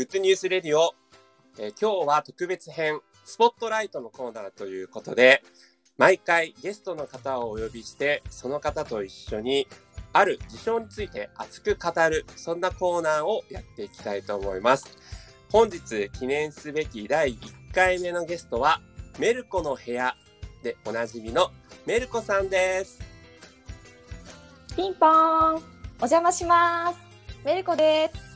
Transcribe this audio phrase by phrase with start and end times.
[0.00, 0.94] Good News Radio、
[1.58, 5.42] えー今日は特別編スポットライトのコーナーということで
[5.98, 9.66] 毎回ゲストの方をお呼びしてその方と一緒に
[10.14, 14.88] ある事象について熱く語るそんなコーナーをやっていきたいと思います。
[15.52, 18.80] 本日記念すべき第1回目のゲストは
[19.18, 20.14] メル子の部屋
[20.62, 21.50] でおなじみの
[21.84, 23.00] メル子さんです。
[24.74, 25.56] ピンポン。
[25.56, 25.58] お
[25.98, 26.98] 邪魔します。
[27.44, 28.29] メルコです。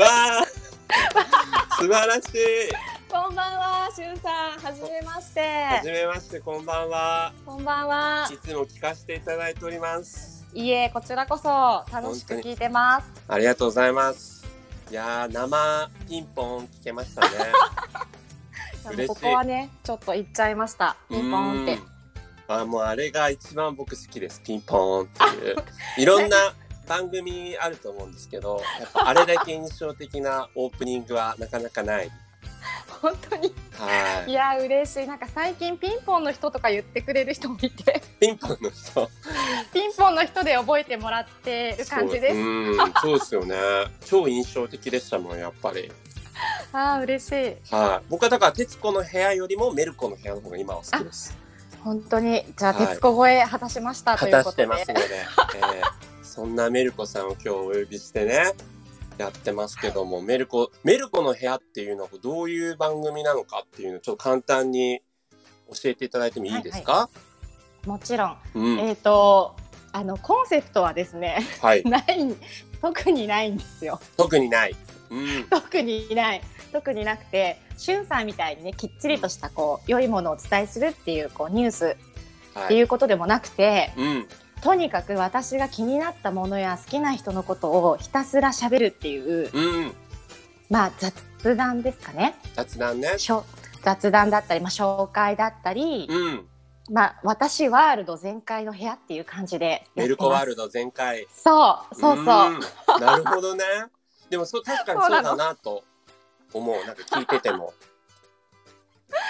[0.00, 0.06] わ
[0.40, 1.76] あ。
[1.76, 3.10] 素晴らしい。
[3.10, 4.58] こんばんはしゅんさん。
[4.58, 5.40] はじめまして。
[5.40, 7.32] はじめましてこんばんは。
[7.44, 8.28] こんばんは。
[8.32, 10.46] いつも聞かせていただいております。
[10.54, 13.10] いえこちらこそ楽しく聞いてます。
[13.28, 14.46] ありがとうございます。
[14.90, 17.28] いやー生ピンポン聞けましたね。
[19.06, 20.96] ここはねちょっと言っちゃいました。
[21.10, 21.74] ピンポーンって。
[21.74, 21.92] うん。
[22.48, 24.40] あもうあれが一番僕好きです。
[24.42, 25.56] ピンポーンっていう。
[25.98, 26.54] いろんな
[26.86, 32.10] 番組あると思うんですけどやっぱあれだけ印象的なオープニングはなかなかない。
[33.00, 33.52] 本当に？
[33.72, 34.30] はい。
[34.30, 35.06] いや嬉しい。
[35.08, 38.00] なんか最近ピンポンの人とか言ってくれる人もいて。
[38.20, 39.10] ピンポンの人。
[39.74, 42.34] ピンポンの人で覚えてもらってる感じです。
[42.34, 43.56] そううんそうですよね。
[44.04, 45.90] 超印象的でしたもんやっぱり。
[46.72, 47.74] あー嬉しい。
[47.74, 48.06] はい。
[48.08, 51.36] 僕はだから徹子の部屋よりもメルコの部屋の方が今は好きです。
[51.82, 52.44] 本当に。
[52.56, 52.86] じゃあはい。
[52.86, 54.62] 徹子超え果たしましたと果たしいうことで。
[54.62, 55.00] てますので、
[55.56, 58.54] えーそんなメルコさんを今日お呼びしてね
[59.18, 65.02] やってますけどもメルコメルコの部屋っていうのはどういう番組なのかっていうのをちょっと簡単に
[65.68, 67.10] 教えていただいてもいいですか、
[67.84, 68.36] もちろん。
[68.54, 68.78] うん。
[68.78, 69.54] えっ、と
[69.92, 71.84] あのコンセプトはですねはい。
[71.88, 72.04] ない
[72.80, 74.00] 特にないんですよ。
[74.16, 74.76] 特にない、
[75.10, 76.42] うん、 特にない。
[76.72, 81.96] 特になくてしゅんさんみたいにねきっちりとしたこう良いものをお伝えするっていうこうニュース
[82.54, 84.28] はい、っていうことでもなくて、うん、
[84.62, 89.92] とにかく私が気になったものや好きな人のことをひたすら喋るっていううん、
[90.70, 92.36] まあ雑談ですかね。
[92.54, 93.16] 雑談ね、
[93.82, 96.46] 雑談だったり、まあ、紹介だったり、うん、
[96.90, 101.26] まあ、私ワールド全開の部屋っていう感じでメルコワールド全開。
[101.32, 102.24] そうそうそう、ん。
[103.00, 103.64] なるほどね。
[104.30, 105.82] でもそう確かにそうだなと
[106.52, 106.76] 思う。
[106.86, 107.74] なんか聞いてても。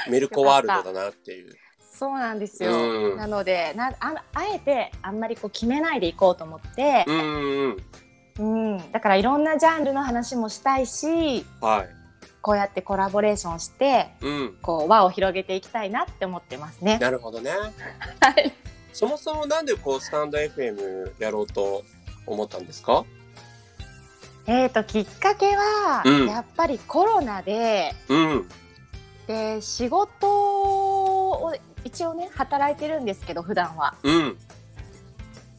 [0.09, 1.57] メルコワールドだなっていう
[2.03, 3.17] そうなんですよ、うん。
[3.17, 7.77] なのでなああえてあんまりこう決めないでいこうと思って、うん
[8.39, 8.91] うんうん。
[8.91, 11.89] だからいろんなジャンルの話もしたいしはい。
[12.41, 14.59] こうやってコラボレーションしてうん。
[14.63, 16.99] こう輪を広げていきたいなって思ってますね。
[16.99, 17.53] なるほどね。
[18.19, 18.53] はい。
[18.93, 21.85] そもそもなんでこうスタンド FM やろうと
[22.27, 23.05] 思ったんですか？
[24.49, 26.27] えー、ときっかけは、うん。
[26.27, 28.49] やっぱりコロナでうん。
[29.29, 31.55] で仕事を
[31.85, 34.37] 一応ね働いてるんですけど普段は、うん。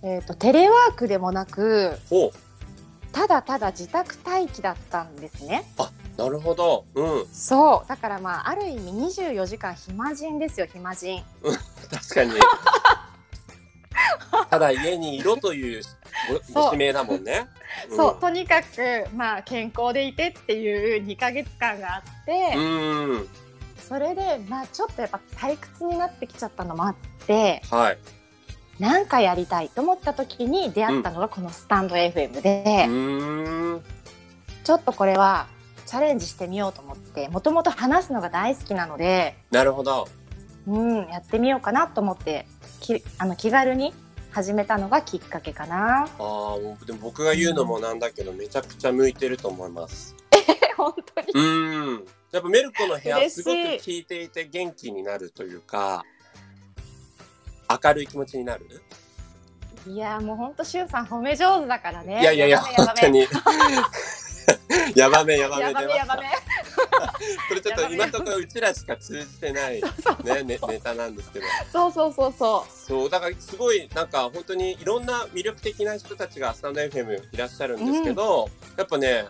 [0.03, 2.31] えー、とテレワークでもなくほう
[3.13, 5.63] ただただ自宅待機だったんですね。
[6.17, 6.85] なるほど。
[6.95, 7.27] うん。
[7.27, 7.87] そう。
[7.87, 8.91] だからまあある意味
[9.23, 11.23] 24時間暇人ですよ暇人。
[11.91, 12.31] 確かに。
[14.49, 15.83] ただ家にいろという
[16.53, 17.47] ごご指名だもんね。
[17.95, 18.19] そう。
[18.19, 23.29] とにかくまあ健康でいてっていう2ヶ月間があって、うんうん
[23.93, 26.95] それでまあちょっとやっぱ退屈になってきちゃったのもあっ
[27.27, 27.97] てはい。
[28.79, 33.83] なんかやりたいと思った時に出会ったのがこのスタンド FM うで、ーん。
[34.63, 35.45] ちょっとこれは
[35.85, 40.07] チャレンジしてみようと思ってもともと話すのが大好きなので、なるほど。
[40.65, 42.47] うん、やってみようかなと思って
[42.79, 43.93] きあの気軽に
[44.31, 46.05] 始めたのがきっかけかな。
[46.05, 50.15] あでも僕が言うのもなんだけどめちゃくちゃ向いてると思います。
[50.77, 51.27] 本当に。
[51.35, 56.03] うんやっぱメルコの部屋すごく聞いていて元気になるというか
[57.83, 58.65] 明るい気持ちになる？
[59.87, 62.21] いやもう本当しゅんさん褒め上手だからね。
[62.21, 63.27] いやいやいや本当に。
[64.95, 66.21] やばめやばめ や出ましたばめやばめ。
[67.49, 71.45] こ れちょっと今のところうちらしか通じてないそうそうねねネタなんですけど。
[71.71, 72.71] そうそうそうそう。
[72.71, 79.25] そうだからすごいなんか本当にいろんな魅力的な人たちがスタンド FM いらっしゃるんですけど、やっぱね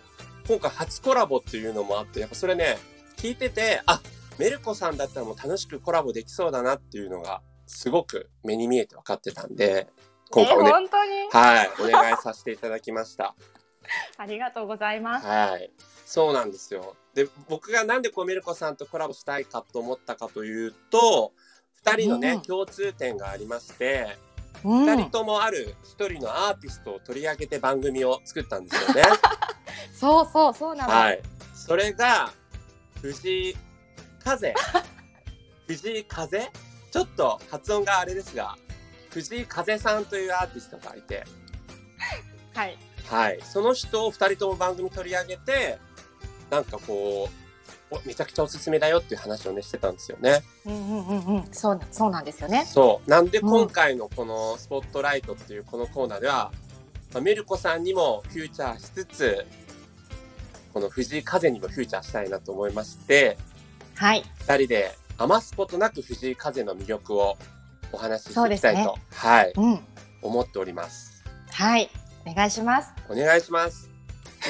[0.48, 2.78] 今回初コラボっていうのもあってやっぱそれね
[3.18, 4.02] 聞いててあ
[4.38, 9.88] メルコさんだったらもう楽しくコラボできそうだなっていうのがすごく目に見えて分かってたんで
[10.32, 11.12] 今回ね、本当に？
[11.32, 13.36] はいお願いさせていただきました。
[14.18, 15.28] ありがとうございます。
[15.28, 15.72] はい。
[16.06, 16.96] そうなんですよ。
[17.14, 21.34] で、僕がなんでこうメルコさんとコラボしたいかと思ったかというと、
[21.74, 24.18] 二人のね、うん共通点がありまして、
[24.64, 29.04] うん二人ともある一人のアーティストを取り上げて番組を作ったんですよね。
[29.94, 30.94] そうそうそうなの。
[30.94, 31.22] はい。
[31.54, 32.32] それが、
[33.04, 33.56] 藤井
[34.24, 34.54] 風。
[35.68, 36.40] 藤井風？
[36.90, 38.56] ちょっと発音があれですが、
[39.10, 41.26] 藤井風さんというアーティストがいて、
[42.54, 42.78] はい。
[43.10, 43.40] はい。
[43.44, 45.80] その人を二人とも番組取り上げて、
[46.50, 47.28] なんかこ
[47.92, 50.42] う、おめちゃくちゃおすすめだよっていう話をね、してたんですよね。
[50.66, 51.48] うんうんうんうん。
[51.52, 52.64] そうなそうなんですよね。
[52.66, 53.10] そう。
[53.10, 56.54] なんでうん今回のこのスポットライトっていうこのコーナーでは、
[57.14, 59.46] まあ、メルコさんにもフューチャーしつつ、
[60.74, 63.38] この藤井風にもフューチャーしたいなと思いまして、
[63.96, 64.24] はい。
[64.40, 67.38] 二人で余すことなく藤井風の魅力を
[67.92, 69.80] お話ししていきたいと、はい、うん。
[70.22, 71.24] 思っております。
[71.52, 71.90] はい。
[72.26, 72.92] お願いします。
[73.08, 73.90] お願いします。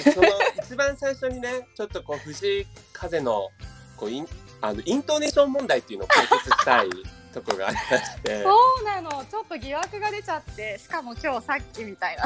[0.03, 0.27] でその
[0.63, 3.49] 一番最初にね、 ちょっとこう藤井風の
[3.97, 4.27] こうイン
[4.61, 6.89] あのイントネーション問題っていうのを解決したい
[7.33, 9.25] ところがありまして、 そうなの。
[9.25, 12.17] ちょっと疑惑が出ちゃって、しかも今日さっきみたい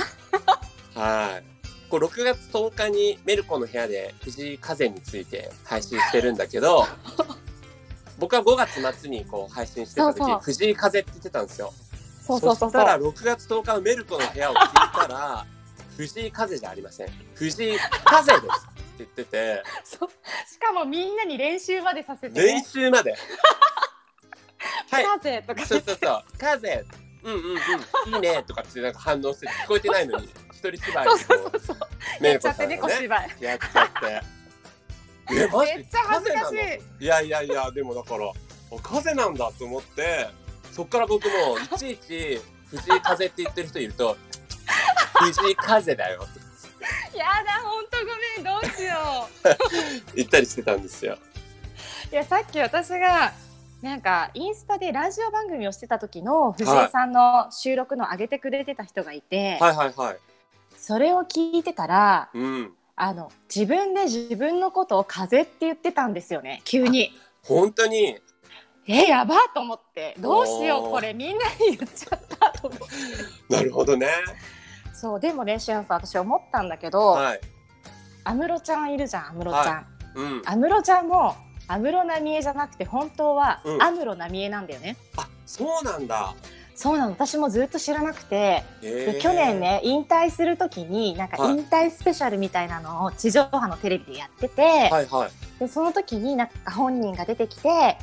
[0.96, 1.02] な。
[1.02, 1.56] はい。
[1.89, 6.86] こう6月10日にメルコの部屋で藤井風について配信してるんだけど、
[8.19, 11.74] 僕は5月末にこう配信してた時藤井風って言ってたんですよ。
[12.22, 13.04] そうそうそうそしたらう。
[13.04, 15.45] 6月10日のメルコの部屋を聞いたら
[15.95, 17.07] 藤井風じゃありません。
[17.36, 18.51] 藤井風ですって
[19.00, 22.66] 言ってて、 しかもみんなに練習までさせて、練ね。
[22.68, 23.16] 習まで。
[24.92, 25.06] はい。
[25.06, 26.24] 風とかそう言ってそうそう。
[26.38, 26.86] 風。
[27.24, 28.16] うんうんうん。
[28.16, 32.25] いいねとかってなんか反応して聞こえてないのに一人芝居そうをそうそうそう。
[32.25, 33.44] やっちゃってね、コさんがね小芝居。
[33.44, 34.22] やっちゃって。
[35.44, 35.75] え、マジ？
[35.75, 36.54] めっちゃ恥ずかし
[37.00, 38.31] いいやいやいや、でもだから、あ
[38.81, 40.30] 風なんだと思って、
[40.72, 44.18] そっから僕もいちいち藤井風って言ってる人いると、
[45.19, 46.48] 藤井風だよって
[47.18, 49.28] やだ、本当ごめん、どうしよ
[50.16, 51.18] 言ったりしてたんですよ。
[52.12, 52.14] う。
[52.14, 53.34] いや、さっき私が。
[53.81, 60.18] なんかインスタでラジオ番組をしてた時の藤井さんの収録の上げてくれてた人がいて、はいはいはい。
[60.88, 62.74] それを聞いてたらうん。
[62.95, 67.12] あの自分で自分のことを風って言ってたんですよね急に。
[67.44, 68.18] 本当に、
[68.88, 72.86] えやばと思ってどうしようこれみんなに言っちゃったと思って
[73.54, 74.07] なるほどね。
[74.94, 77.42] そうでもねしあんさん私思ったんだけどはい。
[78.24, 79.83] 安室、ちゃんいるじゃん安室ちゃんは
[80.16, 80.42] うん。
[80.45, 81.36] 安室、ちゃんも
[81.68, 86.33] 安室奈美恵じゃなくて本当はうん安室奈美恵なんだよね、あ、そうなんだ。
[86.78, 89.60] そうなの私もずっと知らなくてへーで去年。
[89.60, 95.60] ね引退する時になんかはい引退スペシャルみたいなのを地上波のテレビでやってて、はいはい。
[95.60, 97.98] でその時になんか本人が出てきて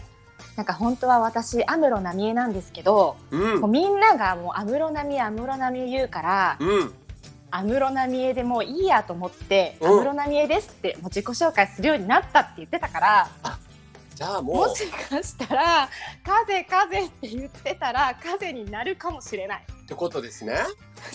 [0.57, 3.71] なんか本当は私安室奈美恵なんですけど、うんもう。
[3.71, 6.95] みんながもう安室奈美恵安室奈美恵言うからうん。
[7.53, 13.29] 安室奈美恵でもういいやと思ってうん安室奈美恵ですってもう自己紹介するようになったって言ってたから
[14.15, 14.57] じゃあもう。
[14.69, 15.89] も、しかしたら
[16.25, 19.65] 「風風」って言ってたら風になるかもしれない。
[19.85, 20.59] ってことですね。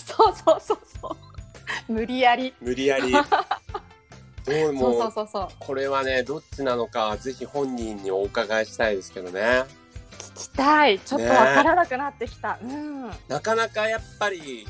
[0.04, 1.92] そうそうそうそう。
[1.92, 2.54] 無理やり。
[2.60, 3.12] 無理やり。
[4.44, 5.48] どうそうもそうそうそう。
[5.58, 9.64] これはねどっちなのかぜひ本人にお伺いしたいですけどね。
[10.18, 10.98] 聞きたい。
[10.98, 13.10] ちょっとわからなくなってきた、うん。
[13.28, 14.66] なかなかやっぱり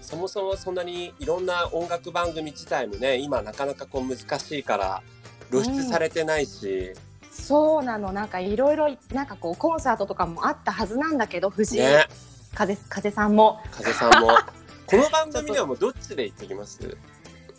[0.00, 5.02] そもそもそんなにいろんな音楽番組自体もね今なかなかこう難しいから
[5.50, 6.92] 露出されてないし、
[7.34, 8.12] そうなの。
[8.12, 12.06] なんかいろいろなんかこうコンサートとかもあったはずなんだけど藤井ね。
[12.54, 13.60] 風風さんも。
[13.70, 14.28] 風さんも。
[14.86, 16.96] この番組ではもうどっちで行ってきます？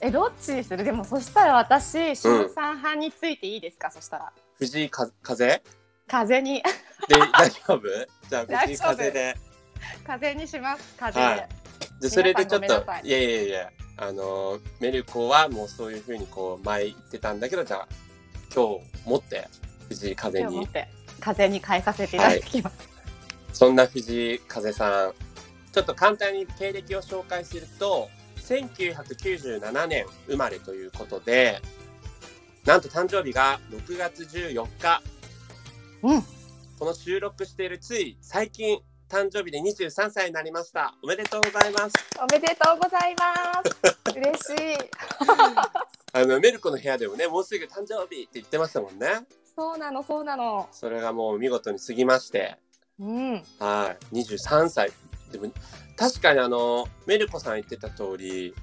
[0.02, 0.84] えどっちにする？
[0.84, 2.50] でもそしたら私しゅん。
[2.54, 4.32] さん派についていいですか、そしたら。
[4.58, 5.62] 藤井か風？
[6.08, 6.64] 風に。
[7.08, 7.82] で大丈夫？
[8.30, 9.36] じゃあ藤井風で。
[10.08, 10.96] 風にします。
[10.98, 11.50] 風で、はい。
[12.02, 12.68] でそれでちょっと
[13.04, 17.88] いやいやいやあのメルコはもうそういうふうにこう前言ってたんだけどじゃあ
[18.54, 19.48] 今日持って
[19.90, 20.68] 藤井風に。
[21.20, 22.90] 風に変えさせていただきます、
[23.54, 25.14] そんな藤井風さん。
[25.72, 31.62] ちょっと簡単に経歴を紹介すると1997年生まれということで
[32.66, 35.02] なんと誕生日が6月14日。
[36.02, 36.22] うん。
[36.80, 40.96] この収録しているつい最近誕生日で23歳になりました。
[41.04, 41.94] おめでとうございます。
[42.20, 44.16] おめでとうございます。
[44.18, 44.78] 嬉しい。
[46.12, 49.08] あのメルコの部屋でもねもうすぐ誕生日って言ってましたもんね
[49.58, 50.68] そうなのそうなの。
[50.72, 52.58] それがもう見事に過ぎまして。
[53.00, 53.34] うん。
[53.60, 54.16] はい。
[54.16, 54.92] 23歳。
[55.32, 55.52] でも
[55.98, 58.54] 確かにあのメルコさん言ってた通り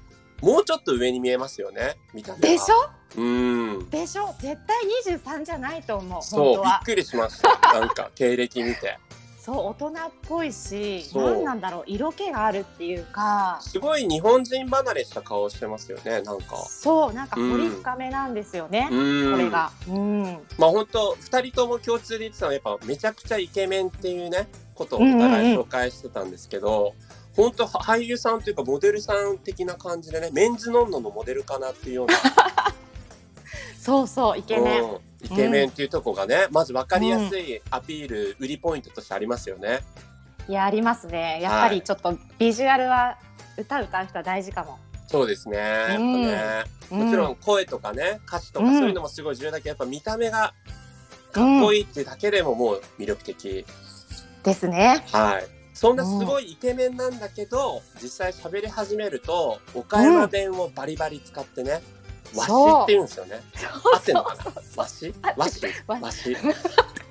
[0.41, 1.97] もうちょっと上に見えますよね。
[2.13, 2.39] 見た目は。
[2.53, 2.89] でしょ？
[3.17, 3.89] うん。
[3.89, 4.27] でしょ？
[4.39, 6.11] 絶対23じゃないと思う。
[6.11, 7.79] 本そうびっくりしました。
[7.79, 8.97] なんか経歴見て
[9.43, 9.91] そう大人っ
[10.25, 13.57] ぽいし何なんだろう色気があるっていうか。
[13.59, 16.55] すごい日本人離れした顔してますよねなんか。
[16.65, 19.31] そうなんか掘り深めなんですよね、うん。
[19.33, 19.73] これが。
[19.89, 20.23] うん。
[20.57, 26.93] まあ本当二人とも共通で言ってたのはやっぱめちゃくちゃイケメンっていうねことをお互い紹介してたんですけど、
[27.35, 32.13] 本当俳優さんというかモデルさん的な感じでねメンズノンノのモデルかなっていうような。
[33.77, 39.79] そうそうイケメン、うんイケメンっていうとこがね、まず分かりやすいアピール、売りポイントとしてありますよね。
[40.47, 43.17] いやありますねやっぱりちょっとビジュアルは
[43.57, 44.77] 歌歌う人は大事かも
[45.07, 45.57] そうですね。
[45.99, 50.53] ね、もちろん声とかね、歌詞とかそういうのもすごい重要だけど、やっぱ見た目が
[51.31, 53.65] かっこいいっていうだけでももう魅力的。
[54.43, 55.05] ですね。
[55.11, 55.45] はい。
[55.73, 61.83] そんなすごいイケメンなんだけど、実際喋り始めると、岡山弁をバリバリ使ってね、
[62.35, 62.51] わし
[62.83, 63.41] って言うんですよね。
[63.93, 64.43] 合ってんのかな
[64.75, 66.37] わしわしわし。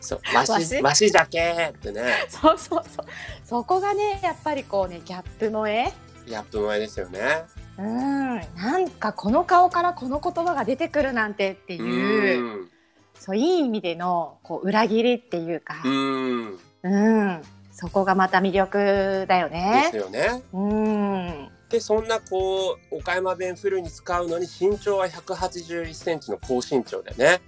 [0.00, 2.26] そう、わし、わし じゃけーってね。
[2.28, 3.06] そうそうそう。
[3.44, 5.92] そこがね、やっぱりこうね、ギャップの絵。
[6.26, 7.44] ギャップの絵ですよね。
[7.78, 12.64] うん、なんかこの顔からこの言葉が出てくるなんてっていう。
[12.64, 12.68] う
[13.14, 15.80] そういい意味でのこう裏切りっていうか。
[15.84, 16.58] うん。
[16.82, 17.42] うん。
[17.72, 19.84] そこがまた魅力だよね。
[19.86, 20.42] ですよね。
[20.52, 21.48] うん。
[21.72, 27.40] でそんなこう岡山弁フルに使うのに身長は181センチの高身長でね。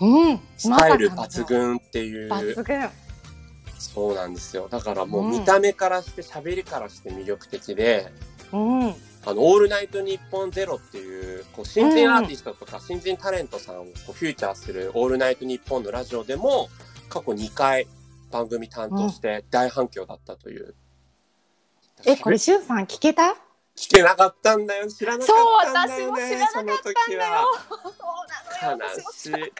[0.00, 0.40] うん。
[0.56, 2.30] スタイル抜群っていう。
[2.30, 2.88] 抜群。
[3.78, 4.68] そうなんですよ。
[4.70, 8.12] だからもう見た目からして喋りからして魅力的で、
[8.52, 8.94] うん、
[9.26, 16.68] あの、オールナイトニッポンゼロっていう、こう、新人アーティストとか新人タレントさんをこうフューチャーするオールナイトニッポンのラジオでも、
[17.08, 17.88] 過去2回
[18.30, 20.74] 番組担当して大反響だったという。
[22.06, 23.36] うん、え、これ、しゅんさん聞けた？
[23.76, 24.88] 聞けなかったんだよ。
[24.88, 25.36] 知らなかっ
[25.72, 26.18] たんだよね。
[26.18, 27.42] そう、私も知らなかったんだよ。
[27.62, 28.88] そうなのよ。
[28.94, 29.52] 悲しい。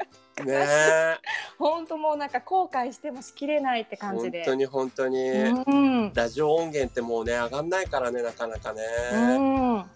[0.44, 1.18] ね
[1.58, 4.44] 本当もうなんか後悔してもしきれないって感じで。
[4.44, 8.82] 本当に本当に、うん、ラジオ音源ってもうね上がんないからねなかなかね。
[9.12, 9.90] うん、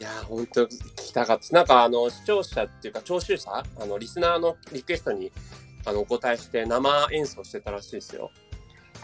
[0.00, 5.30] いや本当聞きたかったなんかあの視聴者っていうか聴衆者あのリスナーのリクエストに
[5.84, 8.30] あのお答えして生演奏してたらしいですよ。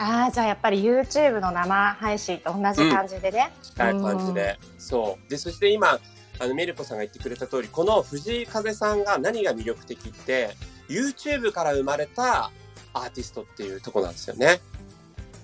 [0.02, 3.52] ああじゃあやっぱり YouTube の生配信と同じ感じでね。
[3.54, 5.30] うん、近い感じで、そう。
[5.30, 6.00] でそして今
[6.38, 10.56] あのメルコさんが言ってくれた通りこの藤井風さんが何が魅力的って
[10.88, 12.50] YouTube から生まれた
[12.94, 14.60] アーティストっていうとこなんですよね。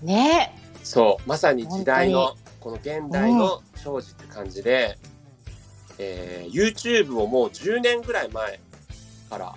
[0.02, 0.58] ね。
[0.82, 1.28] そう。
[1.28, 4.96] まさに時代のこの現代の庄司って感じで、
[5.90, 8.58] うん、えー、YouTube をもう10年ぐらい前
[9.28, 9.54] から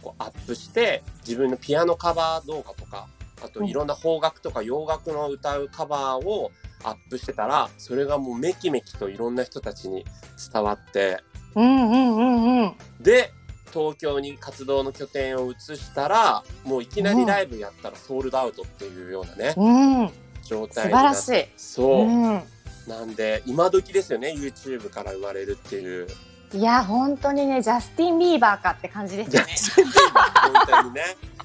[0.00, 3.08] こうアップして自分のピアノカバー動画とか
[3.44, 6.52] あといろんな邦楽とか洋楽の歌うカバーを
[6.84, 10.04] アップしてたらそれがもうめきめきといろんな人たちに
[10.52, 11.18] 伝わって、
[11.54, 13.32] うんうんうんうん、で
[13.72, 20.10] 東京に活動の拠点を移したらもういきなりライブやったらソールドアウトっていうようなね、うん、
[20.44, 22.42] 状態になってそう、うん、
[22.86, 26.06] なんで今時ですよね YouTube から生まれるっていう。
[26.54, 29.92] いや本当にねジャスティン・ビーバーかって感じですよね。
[30.68, 31.02] 本当にね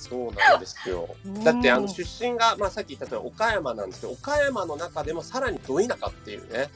[0.00, 1.08] そうなんですよ。
[1.44, 6.70] だってあの出身が、まあ、さっき言った通り岡山なんですけど岡山の中でもさらにど田舎っていうね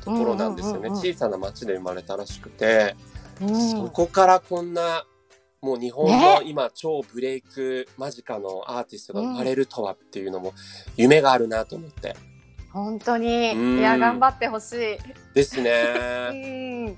[0.00, 2.96] ところなんですよね、小さな町で生まれたらしくて、
[3.40, 5.04] うん、そこからこんな
[5.60, 10.54] もう日本の今超ブレイク間近のアーティストが生まれるとはっていうのも
[10.96, 12.16] 夢があるなと思って。
[12.72, 15.34] 本当に、うん、いや頑張ってほしい。
[15.34, 16.96] ですね。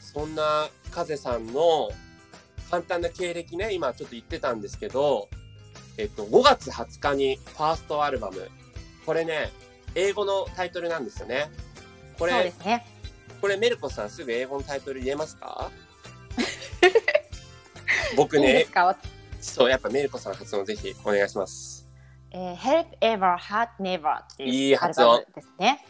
[0.00, 1.90] そんな風さんの
[2.70, 5.28] 簡単な経歴ね、今ちょっと言ってたんですけど、
[5.98, 8.50] えっと、5月20日にファーストアルバム、
[9.04, 9.50] これね、
[9.94, 11.50] 英語のタイトルなんですよね。
[12.18, 12.86] これ、そうですね。
[13.40, 15.70] これメルコさんすぐ英語のタイトル言えますか？
[18.16, 18.66] 僕ねいい
[19.40, 21.86] そう、やっぱメルコさん発音ぜひお願いします。
[22.30, 25.86] えー、help ever, heart never っていういい発音ですね。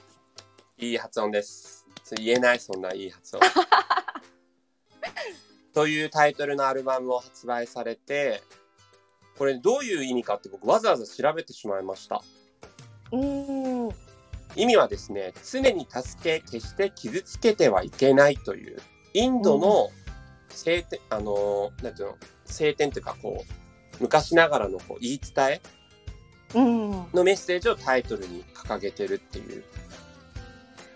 [0.78, 1.87] いい発音です。
[2.16, 3.42] 言えない、そんないい発音。
[5.76, 8.42] というタイトルのアルバムを発売されて、
[9.37, 12.23] これどういう意味かって僕わざわざ調べてしまいました。
[13.12, 13.90] うん。
[14.56, 18.78] 意味はですね、常に助け、決して傷つけてはいけないという、
[19.12, 19.90] インドの
[20.49, 22.16] 聖典、あの、なんていうの、
[22.47, 25.61] 聖典というかこう、昔ながらのこう言い伝え
[26.54, 30.05] うん、のメッセージをタイトルに掲げてるっていう意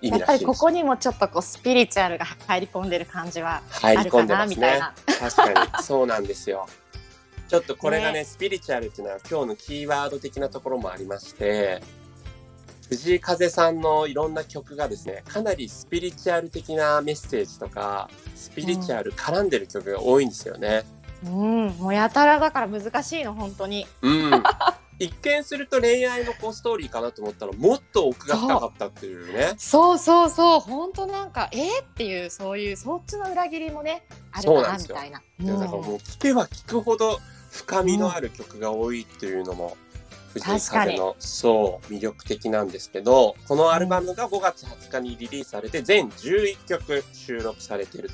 [0.03, 0.21] やっ。
[0.21, 4.81] ぱりここにもちょっとこうスピリチュアルが入り込んでる感じは入りあるか込んでますねなみたい。
[4.81, 4.95] な。
[5.31, 6.67] 確かにそうなんですよ。
[7.49, 11.83] ちょっとこれがねスピリチュアルっていうのは今日のキーワード的なところもありまして
[12.89, 20.85] 藤井風さんのいろんな曲がですねかなりスピリチュアル的なメッセージとかスピリチュアル絡んでる曲が多いんですよね。
[21.25, 23.87] うん、もうやたらだから難しいの本当に。
[24.01, 24.43] うん、
[25.01, 29.55] 一見すると恋愛のこうストーリーかなと思ったらもっと奥が深かったっていうね。
[29.57, 30.61] そうそうそう。
[30.61, 35.23] 本当なんかえー、っていうそういうそっちの裏切りもねあるかなみたいな。
[35.41, 37.19] いやだからもう聴けば聴くほど
[37.51, 39.77] 深みのある曲が多いっていうのも、
[40.35, 48.11] 藤井風のそう魅力的なんですけどこのアルバムが5月20日にリリースされて全11曲収録されている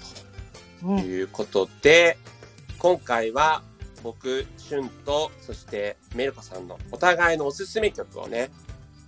[0.85, 1.01] うん。
[1.01, 2.17] ということで、
[2.79, 3.63] 今回は
[4.03, 8.51] 僕しゅんとそしてメルコさんのお互いのおすすめ曲をね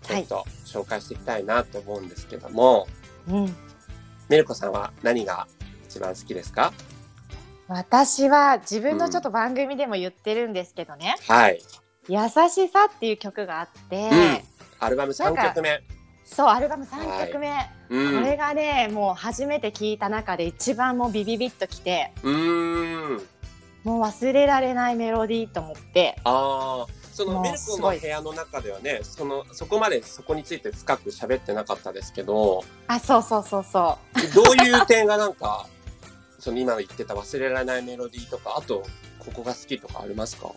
[0.03, 2.87] ちょっと紹介していきたいなと思うんですけども、
[3.29, 3.57] うん
[4.29, 5.49] メルコさんは何が
[5.89, 6.73] 一番好きですか？
[7.67, 11.61] 私は自分のちょっと番組でも言ってるんですけどねはい。
[12.09, 14.41] 「優しさ」っていう曲があって、うん。
[14.81, 15.81] アルバム3曲目。
[16.25, 17.51] そうアルバム3曲目、
[17.89, 18.23] うん。
[18.23, 23.27] これがねもう初めて聴いた中で一番もうビビビッときてうーん。
[23.85, 26.17] もう忘れられないメロディーと思って。
[26.25, 26.93] ああ。
[27.13, 34.35] そのメルコの部屋の中ではね、そのそこまでそこについて深く喋ってなかったですけど、あそうそうそうそう。
[34.35, 35.67] どういう点がなんか、
[36.39, 38.85] その今言ってた忘れられないメロディーとか、あと
[39.19, 40.49] ここが好きとかありますか？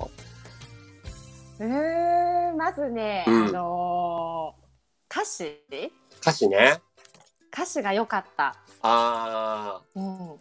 [1.60, 3.48] うーんまずね、うん。
[3.48, 4.62] あのー
[5.20, 5.64] 歌詞？
[6.22, 6.80] 歌詞ね。
[7.52, 10.40] 歌詞が良かった、あうん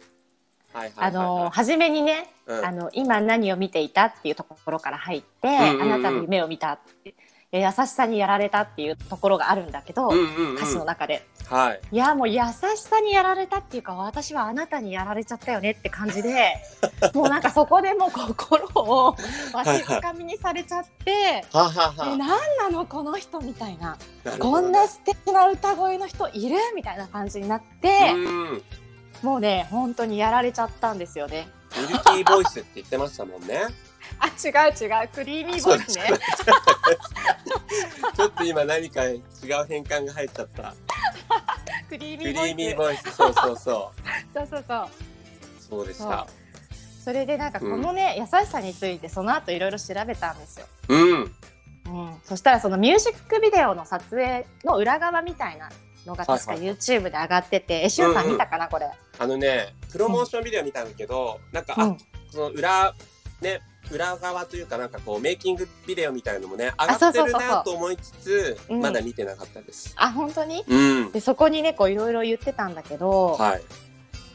[0.73, 1.11] あ。
[1.11, 2.51] の初めにね、い。
[2.51, 7.15] うんあの今何を見ていたっていうところから入って、あなたの夢を見たって
[7.53, 10.09] え優しさにやられたっていうところがあるんだけど。
[10.55, 11.81] 歌詞の中ではい。
[11.91, 12.39] いやもう優
[12.75, 16.55] しさにやられたっていうか私はあなたにやられちゃったよねって感じで
[17.13, 19.17] もうなんかそこでもう心を
[19.53, 21.45] わしづかみにされちゃって
[22.17, 23.97] 何なのこの人みたいな
[24.39, 28.63] こんな素敵な歌声の人いるみたいな感じになってうん。
[29.21, 31.47] もうね本当にやられちゃったんですよね。
[31.75, 33.61] ミルキーボイスって言ってましたもんね。
[34.19, 36.11] あ違う違うクリーミーボイスね。
[38.15, 39.21] ちょっと今何か違う
[39.67, 40.73] 変換が入っちゃった。
[41.89, 43.11] クリーミーボイスーミーボイス。
[43.15, 43.91] そうそうそ
[44.33, 44.89] そうそうそうう。
[45.69, 46.27] そうでした。
[47.03, 50.67] それでなんかこのね、優しさについてその後いろいろ調べたんですよ。
[50.89, 51.35] うん。
[51.85, 55.69] うん、そしたらそのミュージックビデオの撮影の裏側みたいな
[56.05, 58.89] のが確か YouTube で上がってて、えしゅんさん見たかな、これ。
[59.19, 61.97] あのね、プロモーションビデオ見たんだけど、なんか、あうん、
[62.31, 62.93] その裏、
[63.41, 69.93] ね、裏側というか、なんかこう、メイキングビデオみたいのもね、上がってるなと思いつつ、うんまだ見てなかったです。
[69.97, 70.63] あ本当に？
[70.67, 71.11] うん。
[71.11, 73.61] でそこにねこういろいろ言ってたんだけど、はい。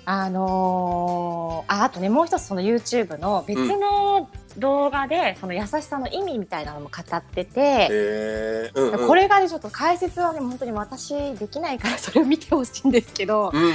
[0.05, 7.61] あのーああとねもう一つその YouTube の別の動画で、その優しさの意味みたいなのも語ってて。
[7.61, 8.71] へえ。
[8.75, 9.07] うん、うん。
[9.07, 13.73] これがねちょっと解説はね本当に私できないからそれを見てほしいんですけど、うん。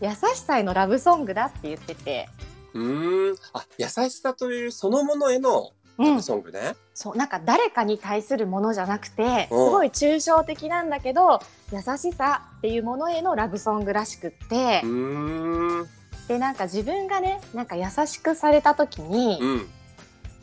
[0.00, 2.28] 優しさへのラブソングだって言ってて、
[2.74, 3.36] うーん。
[3.52, 6.74] あ、優しさというそのものへのうんラブ、ソングね。
[6.92, 11.40] そうなんか誰かに対するものじゃなくてすうんごい抽象的なんだけど
[11.72, 15.88] 優しさっていうものへのラブソングらしくってう、ーん。
[16.28, 19.68] でなんか自分がねなんか優しくされた時に、うん。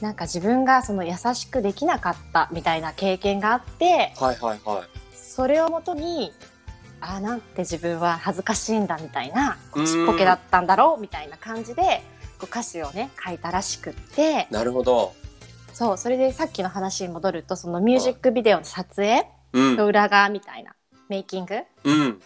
[0.01, 5.15] なんか自分がその優しくできなかったみたいな経験があってはいはいはい。
[5.15, 6.33] それをもとに
[6.99, 12.03] あーなんて自分は恥ずかしいんだみたいなちっぽけだったんだろうみたいな感じで
[12.39, 15.13] こう歌詞をね書いたらしくってなるほど。
[15.73, 19.77] そうそれでさっきの話に戻るとそのミュージックビデオの撮影うん。
[19.77, 20.75] の裏側みたいな
[21.09, 22.19] メイキングうん。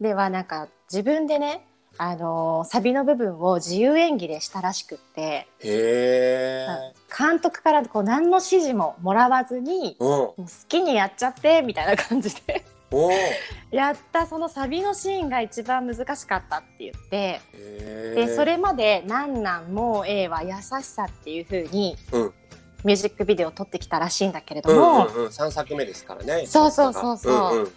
[0.00, 1.66] ではなんか自分でね、
[1.98, 5.46] あのーサビの部分を自由演技でしたらしくって。
[7.16, 10.08] 監督からこう何の指示ももらわずにうん。
[10.08, 12.64] もう好きにやっちゃってみたいな感じで。
[13.70, 17.40] やったそのサビのシーンが一番難しかったって言って。
[17.52, 22.34] でそれまで「なんなんもうええわ優しさ」っていう風にうん
[22.84, 26.46] ミュージックビデオを撮ってきたらしいんだけれどうんも、うんうん、三作目ですからね。
[26.46, 27.72] そうそうそうそううんうん、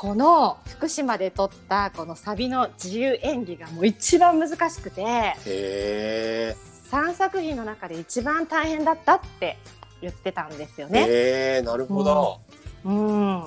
[0.00, 6.56] この福島で撮ったこのサビの自由演技がもう一番難しくてへえ。
[6.90, 9.58] 3作品の中で一番大変だったって
[10.00, 11.02] 言ってたんですよね。
[11.02, 12.40] へえ、なるほど。
[12.82, 13.42] うん、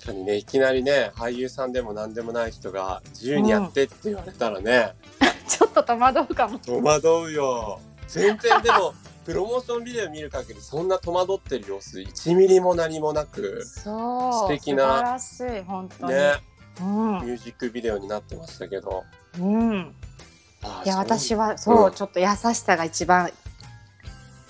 [0.00, 4.94] 確かにね、いきなりね、俳優さんでも何でもない人が自由にやってって言われたらね、
[5.46, 6.58] ちょっと戸惑うかも。
[6.60, 7.78] 戸惑うよ。
[8.06, 8.94] 全然でも、
[9.28, 16.12] プロモーションビデオ見る限りそんな戸惑ってる様子1ミリも何もなく、そう素敵な素晴らしい本当に。
[16.14, 16.32] ね、
[16.80, 19.04] うんミュージックビデオになってましたけど。
[19.38, 19.94] うん、
[20.62, 21.48] あいや私は。
[21.48, 23.30] はそう、うんちょっと優しさが一番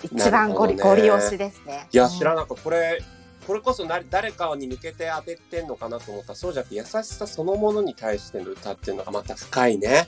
[0.01, 1.89] 一な番ゴリ,、ねゴリ押しですね。
[1.91, 2.63] いや、知らんなかった。
[2.63, 3.03] これ、
[3.45, 10.07] これこそな誰かに向けて当ててんのかなと思ったら、そうじゃなくて優しさそのものに対しての歌っていうのがまた深いね。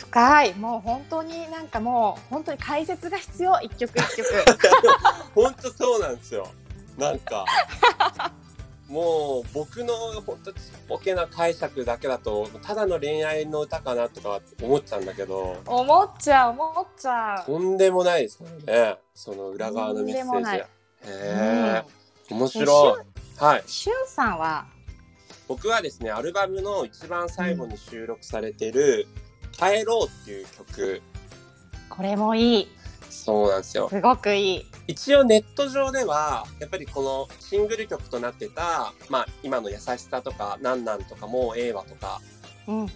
[0.00, 4.28] 深いもう本当になんかもう本当に解説が必要一曲一曲。
[5.34, 6.48] 本当そうなんですよ。
[6.96, 7.44] なんか、
[8.88, 17.46] もう僕の本当ちっぽけな解釈だけだと、ただの恋愛の歌かなとか思っちゃうんだけど、思っちゃう思っちゃう。
[17.46, 18.98] とんでもないですからね。
[19.14, 20.56] その裏側のメッセージ。
[20.56, 20.66] へ
[21.04, 21.84] え、
[22.30, 23.42] 面で白い。
[23.42, 23.62] はい。
[23.66, 24.66] しゅんさんは？
[25.46, 29.08] 僕はですね、アルバムの一番最後に収録されてる、
[29.60, 31.02] 帰ろうっていう曲、
[31.90, 32.68] これもいい
[33.10, 33.88] そうなんですよ。
[33.90, 34.66] すごくいい。
[34.86, 42.20] 一応ネット上ではやっぱりこのシングル曲となってた、まあ、今の「優しさ」とか「なんなん」とか「もうええわ」とか
[42.66, 42.90] うん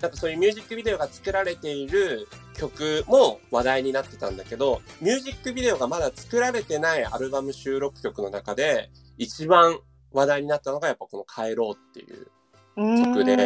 [0.00, 9.78] なんかそういうミュージックビデオが作られている曲も話題になってたんだけど、ミュージックビデオがまだ作られてないアルバム収録曲の中で、一番
[10.12, 12.26] 話題になったのがやっぱこの帰ろうっていう。
[12.76, 13.36] 曲で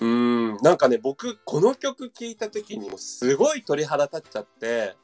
[0.00, 4.96] うーんなんかね、僕この曲聴いた時にもすごい鳥肌立っちゃって、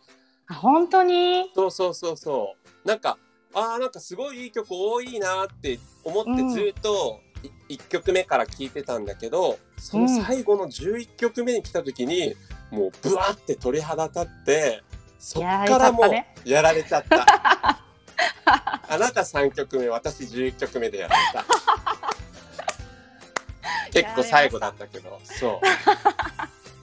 [0.48, 1.50] あ本当に？
[1.54, 2.88] そうそうそうそう。
[2.88, 3.18] なんか、
[3.54, 7.20] ああ、なんかすごいいい曲多いなって思ってうんずっと
[7.68, 12.34] 1曲目から聴いてたんだけど、その最後の11曲目に来た時に、
[12.70, 14.82] もうブワーって鳥肌立って、
[15.18, 17.84] そっからもうやられちゃったねやられちゃった。
[18.92, 21.44] あなた3曲目、私11曲目でやられた。
[23.90, 25.60] 結構最後だったけど、そ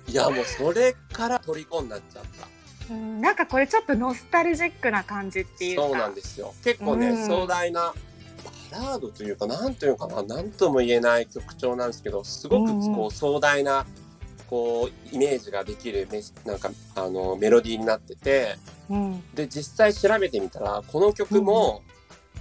[0.07, 0.11] う。
[0.11, 2.47] いや、もうそれから虜になっちゃった。
[2.93, 5.81] うんなんかこれちょっとノスタルジックな感じっていうか。
[5.83, 6.53] そうなんですよ。
[6.63, 7.27] 結構ね、うん。
[7.27, 7.93] 壮大な
[8.71, 13.85] バラードというか、なんというかな、なんとも言えない曲調なんですけど、すごくこう壮大な、
[14.49, 18.55] こう、イメージができるメス、なんか、あの、メロディーになってて、
[18.89, 19.35] うん。
[19.35, 21.83] で、実際調べてみたら、この曲も、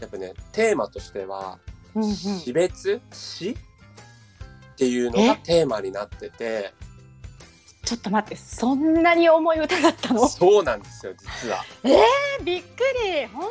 [0.00, 1.58] やっぱね、テーマとしては、
[2.00, 3.00] 死別？
[3.12, 3.56] 死？
[4.76, 6.74] っていうのがテーマになってて、
[7.82, 10.28] ちょっと待ってそんなに重い歌だったの？
[10.28, 11.64] そうなんですよ、実は。
[11.82, 12.66] えびっく
[13.06, 13.50] り本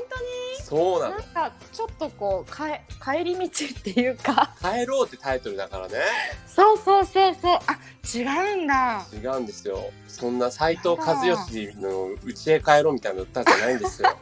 [0.63, 1.51] そうなの当になん。
[1.51, 5.95] かちょっとこうかえ帰り道っていうか帰ろうってタイトルだからね。
[6.47, 7.79] そうそうそうそうあ
[8.15, 8.21] 違
[8.53, 9.91] うんだ違うんですよ。
[10.07, 14.09] そんな斎藤和義の家へ帰ろうみたいな歌じゃないんですよ。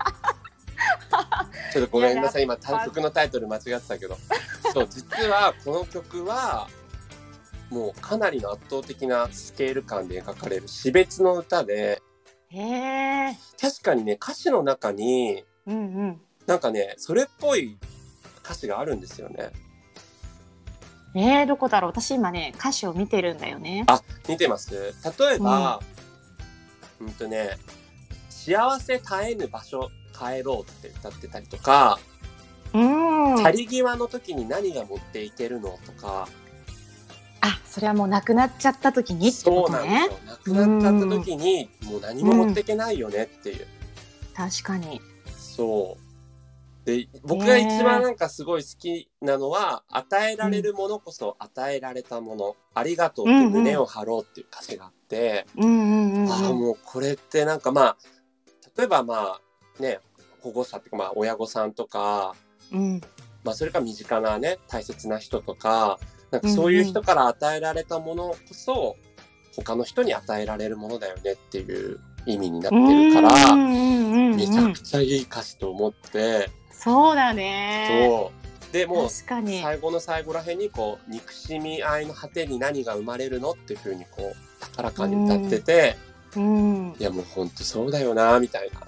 [1.73, 4.17] ちょっとごめんなさい、今、曲のタイトル間違ってたけど。
[4.73, 6.67] そう、実はこの曲は、
[7.73, 12.01] もうかなりの圧倒的なスケール感で描かれる死別の歌で、
[12.49, 12.59] へ
[13.29, 16.21] え確かにね、歌詞の中に、うんうん。
[16.45, 17.77] なんかね、それっぽい
[18.45, 19.51] 歌詞があるんですよね。
[21.15, 21.91] えー、どこだろう。
[21.91, 23.85] 私今ね歌詞を見てるんだよね。
[23.87, 24.93] あ、見てます。
[25.19, 25.79] 例えば、
[26.99, 27.57] うん、とね、
[28.29, 31.99] 幸せ絶えぬ場所帰ろうって歌ってたりとか、
[32.73, 33.37] うん。
[33.41, 36.42] 去り際の時に何が持っていけるのとか、あ
[37.73, 40.07] それはもう亡くなっちゃった時にってそうことね。
[40.07, 40.55] なんですよ。
[40.55, 43.65] 亡くなっちゃった時に、もう何も持っていけないよねっていう。
[44.35, 45.01] 確かに。
[45.35, 46.85] そう。
[46.85, 57.97] で、僕が一番なんかすごい好きなのは、与えられるものこそ与えられたもの、ありがとうって胸を張ろうっていう歌詞があって、うんうんああ、もうこれってなんかまあ、
[58.77, 59.99] 例えばまあ、ね、
[60.41, 62.35] 保護者っていうかまあ親御さんとか、
[62.71, 63.01] うん。
[63.43, 65.97] まあそれから身近なね、大切な人とか、
[66.33, 68.97] なんかそういう人から与えられたものこそ、
[69.55, 78.07] 他の人に与えられるものだよねっていう意味になってるから、めちゃくちゃいい歌詞と思って、そうだね。
[78.09, 78.73] そう。
[78.73, 85.95] でも最後の最後らへんにこう憎しみ合いの果てに何が生まれるのっていうふうにこう高らかに歌ってて、
[86.35, 86.95] うん。
[86.99, 88.81] いやもうほんとそうだよなみたいな。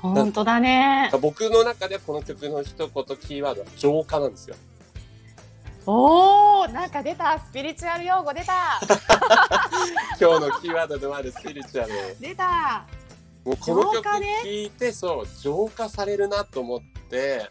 [0.00, 1.12] 本当だね。
[1.20, 4.56] 僕の中でこの曲の一言キーワードは浄化なんですよ。
[5.86, 8.80] おーなんか出たスピリチュアル用語出た
[10.20, 11.92] 今日のキーワードでもあるスピリチュアル。
[12.20, 12.86] 出た
[13.44, 17.50] もうこの曲浄化ね聴いて、そう浄化されるなと思って。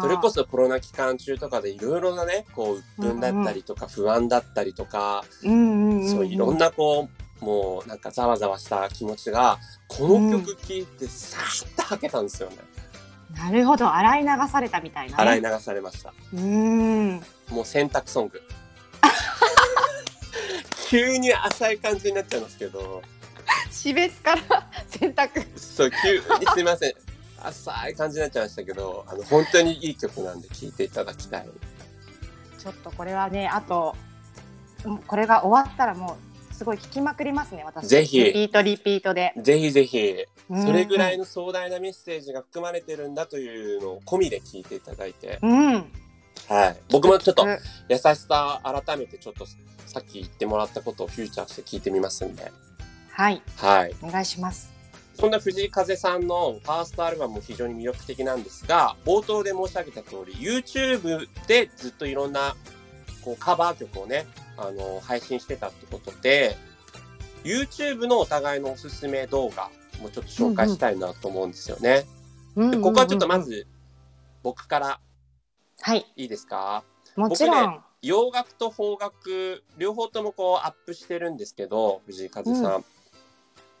[0.00, 7.08] それこそコロナ期間中とかでいろいろなねこう鬱憤だったりとか不安だったりとか、うんうんうんそういろんなこ
[7.40, 12.56] うもうなんかざわざわした気持ちがこの曲聴いてさーっと吐けたんですよね。
[13.36, 16.12] なるほど洗い流されたみたいな、ね、洗い流されました。
[16.34, 18.42] うんもう洗濯ソング。
[20.88, 23.02] 急に浅い感じになっちゃいますけど、
[23.70, 26.92] 死別から選択そう、急にすいません。
[27.42, 31.48] 浅い感じになっちゃいましたけど、あの、本当にいい曲なんで聴いていただきたい。
[32.60, 33.96] ちょっとこれはねあと
[34.84, 36.29] うんこれが終わったらもう
[36.60, 37.88] すごい聞きまくりますね私。
[37.88, 38.22] ぜひ。
[38.22, 39.32] リピートリピートで。
[39.38, 40.14] ぜひぜひ、
[40.46, 45.72] それぐらいのの壮大なメッセージが含まれてるんだというのを込みで聞いていただいて、うん。
[46.50, 46.76] はい。
[46.90, 49.46] 僕もちょっとうん優しさ改めてちょっと
[49.86, 52.52] さっき言ってもらったことをフューチャーして聞いてみますんで、
[53.12, 53.40] はい。
[53.56, 53.94] はい。
[54.02, 54.70] お願いします。
[55.14, 62.54] そんな藤井風さんのファーストアルバムも非常に魅力的なんですが、冒頭で申し上げた通り、YouTube でずっといろんな
[63.22, 64.26] こうカバー曲をね、
[64.60, 66.56] あの、配信してたってことで、
[67.44, 69.70] YouTube のお互いのおすすめ動画
[70.02, 72.04] もちょっと紹介したいなと思うんですよね。
[72.56, 73.66] でここはちょっとまず
[74.42, 75.00] 僕から。
[75.80, 76.06] はい。
[76.16, 76.84] いいですか？
[77.16, 82.78] もちろん、洋楽と邦楽両方ともこうアップしてるんですけど藤井風さ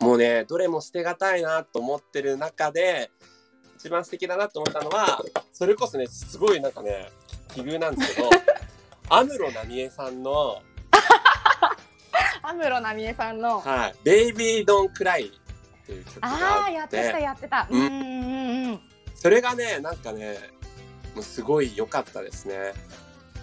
[0.00, 3.10] ん、もうねどれも捨てがたいなと思ってる中で
[3.78, 7.10] 一番素敵だなと思ったのはそれこそねすごいなんかね
[7.54, 8.30] 奇遇なんですけど
[9.08, 10.60] 安室奈美恵さんの
[12.50, 13.60] 安室奈美恵さんの。
[13.60, 15.30] はい、ベイビードンクライっ
[15.86, 17.68] ていう曲がああっあやってたて、やってた。
[17.70, 18.80] ううんんうんうんうん。
[19.14, 20.36] それがね、なんかね、
[21.14, 22.74] もうすごい良かったですね。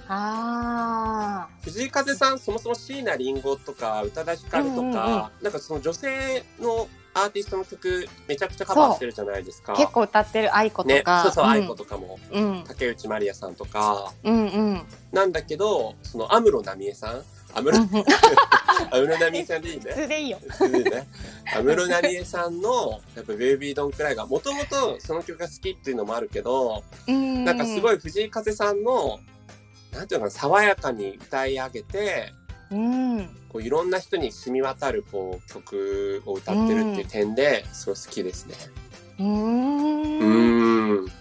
[0.10, 4.98] あ藤井風さん、そもそも椎名林檎とか宇多田ヒカルとか、うんうんうん
[5.42, 9.74] なんかその女性のアーティストの曲めちゃくちゃカバーしてるじゃないですか。
[9.74, 11.24] あ結構歌ってる愛子とね、か。
[11.24, 14.82] そうそう、ん愛子とかも、うん竹内まりやさんとか、うんうん。
[15.14, 17.24] なんだけど、その安室奈美恵さん、
[18.92, 19.94] 安室奈美恵さんでいい普ね。
[19.94, 20.40] 通でいいよ。
[20.48, 21.08] 普通でね。
[21.54, 27.46] 安室奈美恵さんの、やっぱベイビードンくらいが、もともとその曲が好きっていうのもあるけど、うん。
[27.46, 27.96] なんかすごい。
[27.96, 29.20] い藤井風さんの、
[29.92, 32.34] なんていうのかな、爽やかに歌い上げて、
[32.72, 33.26] うん。
[33.50, 38.56] こういろんな人に染み渡るこう曲を歌ってるっていう点で、すごい好きですね。
[39.20, 39.24] う。
[39.24, 41.12] うんん。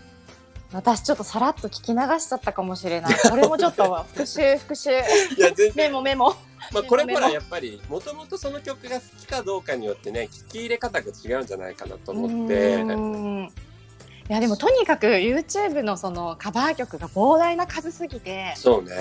[0.72, 3.16] 私ちょっとさらっと聞き流しちゃったかもしれない。
[3.30, 4.90] これもちょっと復習復習。
[4.90, 4.94] い
[5.38, 6.34] や、全メ然、モメモ。
[6.72, 12.74] まあこれほらやっぱり、もともとその曲が好きかどうかによってね、聞き入れ方が違うんじゃないかなと思って。
[12.76, 13.52] うん
[14.28, 18.92] いやでもとにかく YouTube のそのカバー曲が膨大な数すぎて、そうね。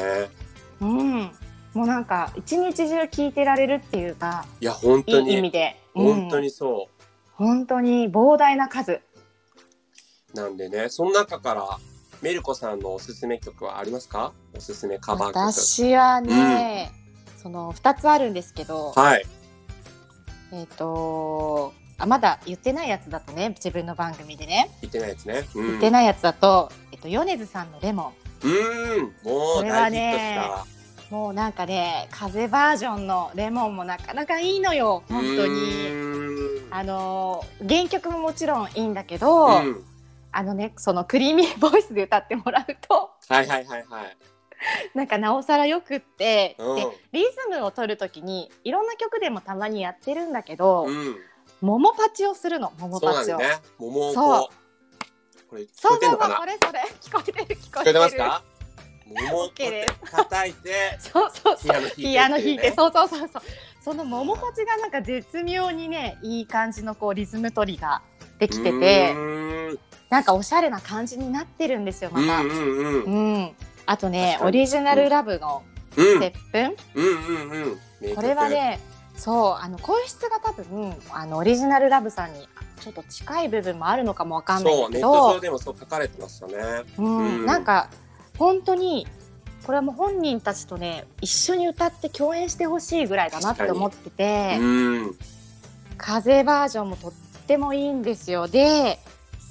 [0.82, 1.32] うん、
[1.73, 6.89] もうなんか一日中聴いてられるっていうかいや、本い当に、い意味で、うん本当にそ
[7.34, 9.01] 本当に膨大な数う。
[10.36, 11.80] なんでね、その中から、
[12.21, 14.34] メルコさんのおすすめ曲はありますか？
[14.56, 15.38] おすすめカバー曲。
[15.39, 16.91] 私はね、
[17.41, 19.26] その2つあるんですけど、はい。
[20.52, 25.43] えっ、とあまだ言ってないやつだとね自分の番組でね、言ってないですね。
[25.56, 25.67] うん。
[25.67, 29.02] 言ってないやつだと、えっと、米津さんの「レモン」うん。
[29.04, 29.12] もう
[29.58, 30.50] これは大ヒットしね
[31.10, 31.15] た。
[31.15, 35.62] もうなんかね風バージョンのレモンもなかなかいいのよ本当うに。
[35.62, 39.84] ーんあのー原曲ももちろんいいんだけど、うん。
[40.36, 44.17] あのねそのクリーミーボイスで歌ってもらうとはいはいはいはい。
[44.93, 46.76] なんかなおさらよくって、うん。
[46.76, 51.15] でリズムを取る時にいろんな曲でもたまにやってるんだけど、うん。
[51.62, 53.39] 桃パチをするの桃そうパチを。
[53.39, 53.63] なんだね。
[53.78, 55.50] 桃をそうこう。
[55.50, 56.80] これ聞そうそうそうこれそれ。
[57.02, 57.91] 聞こえてる聞こえてる。
[57.91, 58.43] えてますか？
[59.08, 61.95] 桃を叩いて、そうそうそう。
[61.95, 63.41] ピアノ弾いてそうそうそうそう。
[63.84, 68.02] その桃パチがなんか絶妙にねいい感じのこうリズム取りが
[68.39, 69.13] できてうて
[70.10, 72.41] なんかおしゃれな感じになってるんですよまた。
[72.41, 73.36] うんうんうん。
[73.36, 73.52] うん、
[73.86, 75.63] あとねオリジナルラブの
[75.98, 76.06] うん。
[76.06, 78.15] ステップ、うんうんうん。
[78.15, 78.80] これは、ね
[79.18, 82.50] そうあの声質が多分あのオリジナルラブさんに
[82.82, 86.54] ちょっと近い部分もあるのかもわかんないんそう、ネだけット上どでもそう書かれてましたね。
[86.98, 87.18] うん。
[87.18, 87.46] うん。
[87.46, 87.89] なんか
[88.38, 89.08] 本当に
[89.65, 94.58] これはもう本人たちとね一緒に歌って共演してほしいぐらいだなって思ってて。
[94.60, 94.63] う
[95.06, 95.15] ん。
[95.98, 97.13] 風バージョンもとっ
[97.48, 98.48] てもいいんですよ。
[98.48, 99.00] で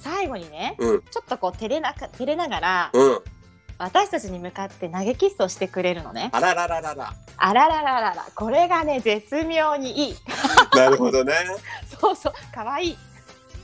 [0.05, 1.01] 最後にねうん。
[1.01, 3.19] ちょっとこう照れなか照れながらうん。
[3.79, 6.29] 私たちに向かって投げキスをしてくれるのね。
[6.31, 7.13] あららららら。
[7.35, 10.15] あららららら、これがね、絶妙にいい。
[10.77, 11.33] なるほどね。
[11.99, 12.97] そうそう、可愛い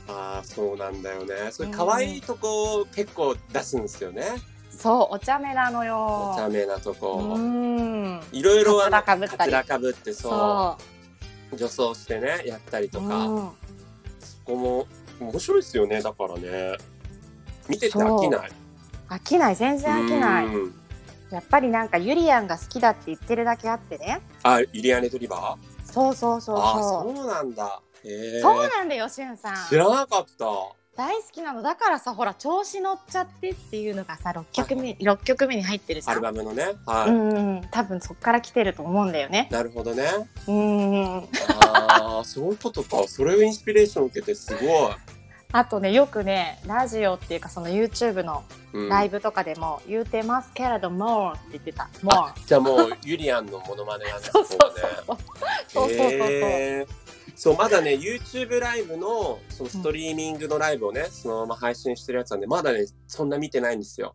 [0.08, 1.50] ああ、そうなんだよね。
[1.50, 4.26] それ可愛いとこ結構出すんですよね。
[4.70, 6.32] そう、お茶目なのよ。
[6.34, 7.38] お茶目なとうこ。
[7.38, 8.22] ん。
[8.32, 10.76] いろいろあのかぶったりかぶってそそ
[11.52, 13.08] う女装してねやったりとう。
[13.08, 13.52] か、うん
[14.20, 14.86] そこも
[15.30, 16.76] 面白いですよねだからね。
[17.68, 18.50] 見てて飽きない。
[19.08, 20.46] 飽きない、全然飽きない。
[20.46, 20.74] うん。
[21.30, 24.20] やっぱりなんかユリアンが好きだって言ってるだけあってね。
[24.42, 25.92] あユリアネトリバー？
[25.92, 27.16] そうそうそうあそう。
[27.16, 27.80] そうなんだ。
[28.42, 29.68] そうなんだよ、しゅんさん。
[29.68, 30.44] 知らなかった
[30.94, 36.02] 大好きなのだからさ、ほら調子乗っちゃってっていうのがさ、六曲目、六曲目に入ってる。
[36.04, 39.48] アルバムのねはい、うんうん、多分そっから来てると思うんだよね。
[39.50, 40.04] なるほどね
[40.46, 41.28] うんうん。
[41.60, 44.92] ああそういうことかそれをインスピレーション受けてすごい、
[45.52, 51.88] あとね、よくね、ラジオっていうかその YouTube のうんライブとかでも言うてますけれどもって言ってた。
[52.02, 55.16] もあじゃあもうユリアンのモノマネなんです そうそうこそうそう。
[55.68, 57.01] そうそうそうそう。
[57.34, 64.14] そうまだね YouTube ライブのそのストリーミングのライブをね、そのまま配信してるやつなんでまだねそんな見てないんですよ。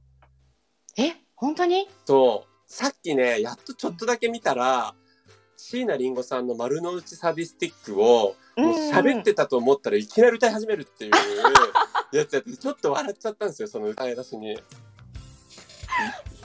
[0.97, 1.88] え、本当に？
[2.06, 2.71] そう。
[2.71, 4.93] さっきねやっとちょっとだけ見たら
[5.56, 11.12] 椎名林檎さんの「丸の内サディスティック」をもう喋ってたと思ったらいきなり歌い始めるっていう
[12.15, 14.60] やつやってちょっと笑っちゃったんですよその歌い出しに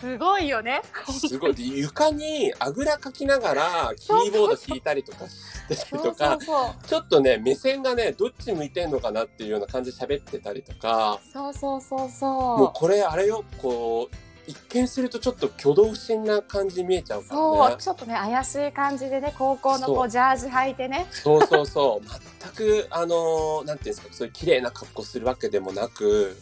[0.03, 0.83] すごいよね。
[1.09, 6.87] すごいで床にあぐらかきながらキーボード弾いたりとかしてたりそうそとかうそう。
[6.88, 17.25] ちょっとね目線がねどっち向いてんのかなっていうような感じで喋ってたりとかそうそうそうもうそこれあれよこう一見するとちょっと挙動不審な感じに見えちゃうう。
[17.29, 21.07] からねそう、ちょっとね怪しい感じでね高校のそうこうジャージ履いてね。
[21.12, 22.09] そうそうそう
[22.43, 26.37] 全くあのーなんていうんですかそういう綺麗な格好するわけでもなく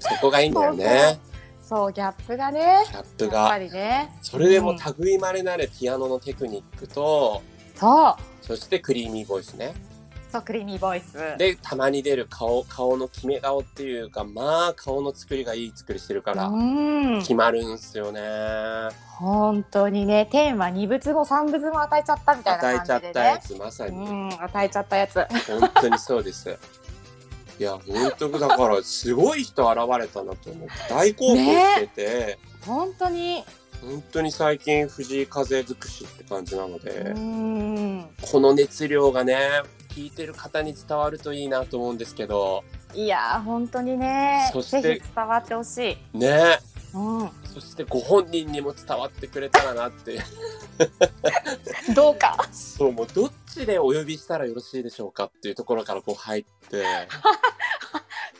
[0.00, 1.20] そこがいいんだよね
[1.68, 2.84] そうギャップがね。
[2.88, 4.16] ギャップやっぱがりね。
[4.22, 7.42] それでも類いまれなるピアノのテクニックと
[7.74, 8.44] そう。
[8.44, 9.74] そしてクリーミーボイスね。
[10.30, 11.16] そうクリーミーボイス。
[11.38, 17.18] でたまに出る顔顔の決め顔っていうかまあ顔の作りがいい作りしてるからうん。
[17.18, 18.20] 決まるんすよね。
[19.18, 23.96] 本当にね天は二物も三物も与えちゃったみたいな与えちゃ感じでったやねつまさに。
[23.96, 25.26] うん与えちゃったやつ。
[25.50, 26.56] 本当にそうです
[27.58, 33.44] いや本当だからすごい人現れたなと思って大興奮してて、本当に。
[33.80, 38.08] 本当に最近藤井風尽くしって感じなので、うん。
[38.22, 39.38] この熱量がね
[39.90, 42.64] 聞いてる方に伝わるといいなと思うんですけど。
[42.94, 44.50] いやー本当にね。
[44.52, 46.58] そしてぜひ伝わってほしい、ね。
[46.94, 50.18] うそしてご本人にも伝わってくれたらなって。
[51.90, 52.36] ん、どうか。
[52.52, 56.84] そうもうどっちでお呼びしたらよろしいでしょうかっていうところからこう入って。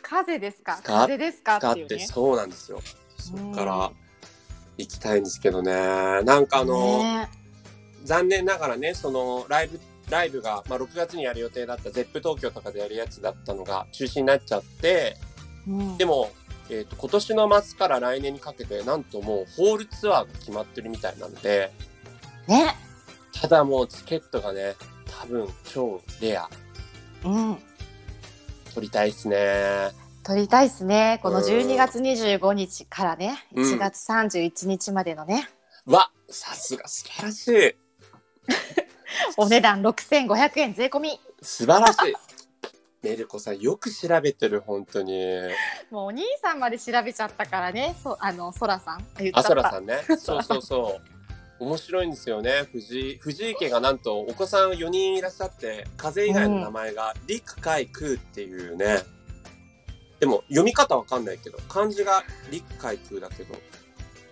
[0.01, 0.79] 風ですか？
[0.83, 1.57] 風ですか？
[1.59, 1.87] 使っってね。
[1.87, 2.79] てそうなんですよ。
[3.17, 3.91] そっから
[4.77, 5.73] 行きたいんですけどね。
[6.23, 7.29] なんかあの、ね。
[8.03, 15.17] 残念ながらねそのライブライブが、まあ、6月にやる予定だった ZEP 東京とかでやるやつだったのが中止になっちゃって
[15.67, 15.97] うん。
[15.97, 16.31] でも、
[16.69, 21.73] えー、と今年の末から来年にかけてなんともうホールツアーが決まってるみたいなんで。
[22.47, 22.75] ね。
[23.33, 24.75] ただもうチケットがね
[25.19, 26.47] 多分超レア。
[27.25, 27.57] うん。
[28.73, 29.89] 取りたいですね。
[30.23, 31.19] 撮りたいですね。
[31.23, 31.43] このうん。
[31.43, 33.45] 12月25日からね。
[33.55, 33.63] うん。
[33.63, 35.49] 1月31日までのね、
[35.85, 37.75] わさすが素晴らしい。
[39.37, 41.19] お値段6500円税込み。
[41.41, 42.15] 素晴らしい。
[43.01, 45.41] メルコさんよく調べてる本当に。
[45.89, 47.95] もうお兄さんまで調べちゃったからね。
[48.03, 48.97] そうあのそらさん。
[48.97, 49.43] あった。
[49.43, 50.03] そらさんね。
[50.19, 51.16] そうそうそう
[51.59, 52.67] 面白いんですよね。
[52.71, 58.99] 藤井藤井家がなんとお子さん4人いらっしゃって風以外の名前が陸海空っていうね、
[60.19, 63.55] でも読み方わかんないけど漢字が陸海空だけど。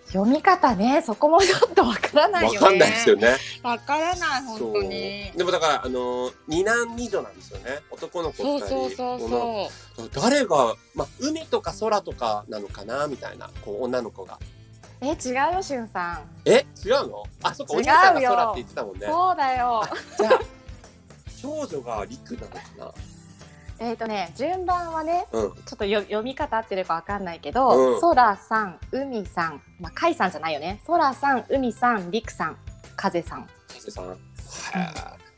[0.08, 2.58] 読み方ねそこもちょっとわからないよね。
[2.60, 3.36] わかんないですよね。
[3.64, 4.74] わからない本そう。
[4.74, 7.80] 当にでもだからあの二男二女なんですよね。
[7.90, 9.26] 男の子そう2人そうそう。
[9.26, 10.22] 女のそ子。
[10.22, 14.38] 誰が、まあ、海とか空とかなのかなみたいなこう女の子が。
[14.40, 14.55] う
[15.02, 16.66] え違うよしゅんさん、え？
[16.84, 17.24] 違うの？
[17.44, 19.08] あそっかお兄さんが空って言ってたもんね。
[19.08, 19.84] そうだよ。
[20.18, 20.40] じゃあ
[21.36, 22.92] 少女が陸なのかな？
[23.78, 25.54] えっ、とね順番はねうん。
[25.54, 28.00] ちょっとよ読み方合ってるかわかんないけど、うん。
[28.00, 30.82] そらさん海さんまあ海さんじゃないよね。
[30.86, 32.58] そらさん海さん陸さん
[32.96, 33.48] 風さん。
[33.68, 34.06] 風さん。
[34.06, 34.16] へえ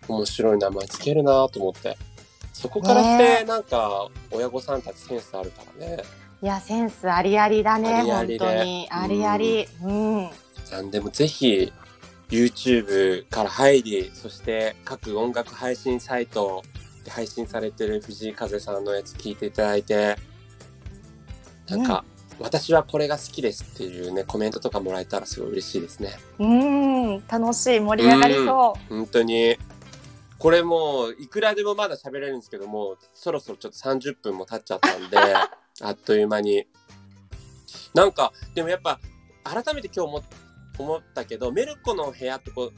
[0.08, 1.98] 面白い名前つけるなと思って。
[2.54, 6.04] そこからしてなんか親御さんたちセンスあるからね
[6.42, 8.46] いやセンスありありだねありありで。
[8.46, 8.88] 本当に。
[8.92, 9.68] ありあり。
[9.84, 10.30] うん、
[10.72, 10.92] なん。
[10.92, 11.72] でもぜひ
[12.30, 16.62] YouTube から入りそして各音楽配信サイト
[17.04, 20.18] で配信されてる藤井風さんのやつ聞いていただいて
[21.70, 22.06] なんか、
[22.40, 26.12] 私はこれが好きですっていうねコメントとかもらえたらすごい嬉しいですね。
[26.40, 29.58] うん、楽しい盛り上がりそ本当に。
[30.38, 35.18] これもういくらでもまだ喋れるんですけどもそろそろちょっと30分も経っちゃったんで
[35.82, 36.68] あっという間に。
[37.94, 39.00] なんかでもやっぱ
[39.44, 40.24] 改めて今日思
[40.78, 42.74] 思ったけどメルコの部屋ってこう好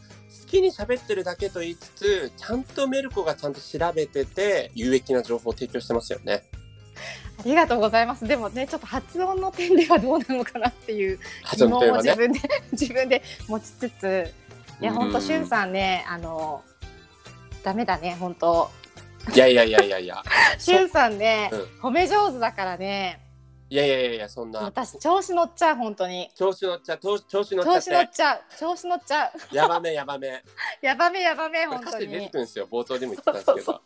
[0.47, 6.43] きに喋ってるだけと言いつつちゃんとメルコがちゃんと調べてて有益な情報を提供してますよね。
[6.55, 8.25] うありがとうございます。
[8.25, 12.39] でもねちょっと発音の点ではどうなのかなっていう発疑問を自分で
[12.71, 14.33] 自分で持ちつつ
[14.81, 16.63] いや本当うんしゅんさんねあの
[17.63, 18.71] ダメだね本当
[19.33, 20.23] いやいやいやいやいや。
[20.57, 21.55] しゅんさんね、う。
[21.55, 21.59] ん。
[21.89, 23.25] 褒め上手だからね。
[23.71, 24.61] いやいやいやいやそんな。
[24.61, 26.29] 私調子乗っちゃう本当に。
[26.35, 26.97] 調子乗っちゃう。
[26.97, 28.39] 調調子乗っちゃっ調子乗ってちゃう。
[28.59, 29.55] 調子乗っちゃう。
[29.55, 30.43] やばめ やばめ。
[30.81, 33.81] やばめやばめ本当歌詞出てにくるんですよ冒頭でも言ってたんですけど。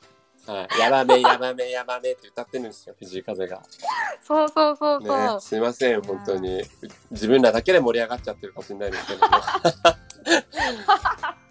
[0.46, 3.62] はい、やばめやばめやばめって歌ってるんですよ藤井風が。
[4.22, 6.64] そうそうそうねそう、すいません本当に。
[7.12, 9.38] 自分らだけで盛り上がっちゃってるかもしれないですけども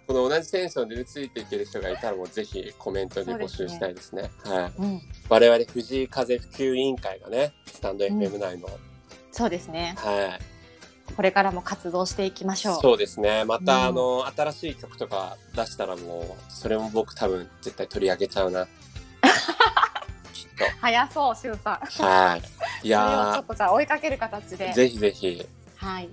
[0.05, 4.31] この同じテンションでついていける人がいたらもうぜひコメントで募集したいですね。
[4.43, 8.67] はい、うん、我々藤井風普及委員会がねスタンド FM 内の、
[9.31, 9.95] そうですね。
[9.97, 10.53] はい。
[11.15, 12.81] これからも活動していきましょう。
[12.81, 13.45] そうですね。
[13.45, 13.87] また、うん。
[13.87, 18.65] あの新しい曲とか出したらもうそれも僕多分絶対取り上げちゃうな。
[20.33, 21.87] きっ早そうしゅんさん。
[21.87, 22.39] とはい。
[22.39, 24.71] いそれをちょやっとじゃあ追いかける形で。
[24.71, 25.47] ーぜひぜひ。
[25.75, 26.09] はい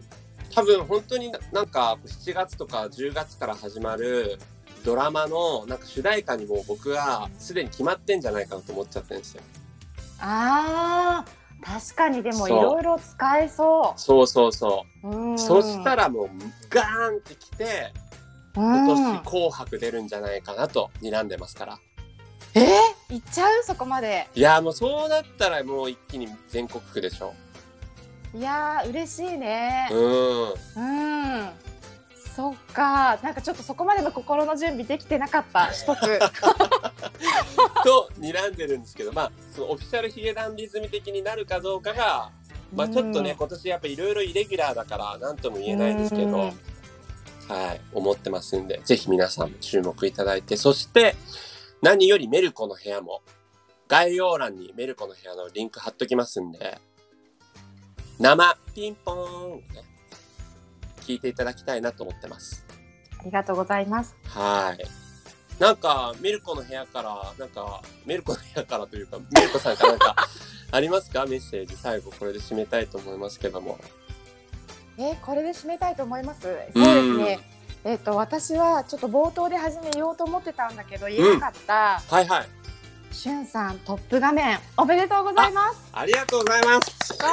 [0.54, 4.38] 多分本当にななんか7月とか10月から始まる
[4.84, 9.42] ドラマのなんか主題歌にも僕はすでに決まってんじゃないかなと思っちゃってるんですよ。
[10.20, 15.08] あー確かにでもそういろいろ使えそそうそうそう。
[15.08, 16.28] ううんそしたらもう
[16.70, 17.92] ガーンってきて
[18.54, 21.78] 今年紅白出るんじゃないかなと睨んでますから。
[22.54, 22.60] え？
[22.60, 23.62] ー、行っちゃう？
[23.62, 27.34] そこまでいやもうそうなったらもう一気に全国区でしょ。
[28.34, 29.88] いやー嬉しいね。
[29.90, 30.00] うん。
[30.48, 31.50] うん。
[32.36, 32.82] そっか。
[32.82, 35.66] はなんかちょっとそこまでの心の準備できてなかった。
[35.68, 36.18] 一つ。
[37.84, 39.12] と睨んでるんですけど。
[39.12, 42.30] まあそのオフィシャルヒゲダンディズム的になるかどうかが
[42.72, 46.36] まあちょっとね、うん今年やっぱいろいろイレギュラーだから何とも言えないですけど、うん。
[47.50, 51.16] はい思ってますんでぜひ皆さんも注目いただいてそして
[51.82, 53.22] 何よりメルコの部屋も
[53.88, 56.78] 概要欄にメルコの部屋のリンク貼っときますんで
[58.20, 59.62] 生ピンポーン
[61.00, 62.66] 聞いていただきたいなと思ってます。
[63.18, 64.14] ありがとうございます。
[64.26, 64.84] はい。
[65.58, 70.16] なんか、メルコの部屋から、なんか、メルコの部屋からというか、メルコさんからなんか、
[70.70, 71.24] ありますか？
[71.24, 73.78] メッセージ、最後これで締めたいと思いますけども。
[74.98, 76.42] えこれで締めたいと思います？
[76.42, 77.40] そうですね。
[77.84, 82.46] えっ、と私はちょっと冒頭で初め言おうと思ってたんだけど言えなかった、はいはい。
[83.10, 87.22] しゅんさんトップ画面おめでとうございますありがとうございます。
[87.22, 87.28] わ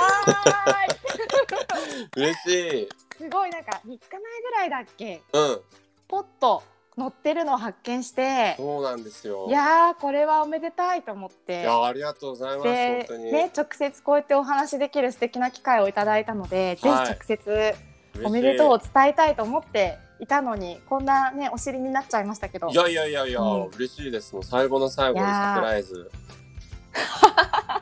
[2.15, 2.89] ーい嬉しい。
[3.17, 5.21] すごいなんか3日前ぐらいだっけ？
[5.33, 5.59] うん。
[6.07, 6.63] ポッと
[6.97, 9.45] 乗ってるのを発見してそうなんですよ。
[9.47, 12.67] いやーこれはおめでたいと思っていやありがとうございます。
[12.67, 13.23] 本で当に。
[13.31, 17.75] ね直接こうやってお話できる素敵な機会をいただいたので、はいぜひ直接
[18.23, 22.69] おめでとうを伝えたいと思っていたのにこんなねお尻になっちゃいましたけど。
[22.69, 23.65] いやいやいやいや、うん。
[23.75, 24.33] 嬉しいです。
[24.33, 26.11] もう最後の最後にサプライズ。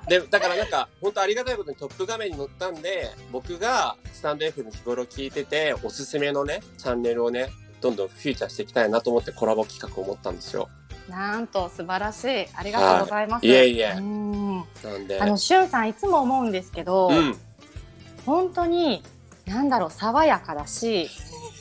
[0.08, 7.50] でだからなんか本当ありがたいことにトップ画面に載ったんで僕がスタンド F の日頃聞いてておすすめのねチャンネルをね
[7.82, 10.70] どんどんフューチャーしていきたいなと思ってコラボ企画を持ったんですよ。
[11.10, 12.48] なんと素晴らしい。
[12.56, 13.56] ありがとうございます、はい。
[13.56, 13.94] いえいえ。
[13.98, 14.58] うん。
[14.58, 15.22] なんで。
[15.22, 17.38] あのしゅんさんいつも思うんですけど、うん。
[18.26, 19.04] 本当に
[19.46, 21.10] なんだろう爽やかだし